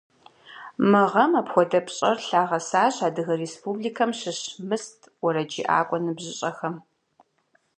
Мы 0.89 1.01
гъэм 1.11 1.31
апхуэдэ 1.39 1.79
пщӏэр 1.85 2.17
лъагъэсащ 2.27 2.95
Адыгэ 3.07 3.35
Республикэм 3.43 4.11
щыщ 4.19 4.39
«Мыст» 4.67 4.99
уэрэджыӏакӏуэ 5.23 5.97
ныбжьыщӏэхэм. 6.03 6.75